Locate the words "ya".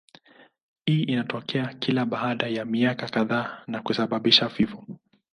2.47-2.65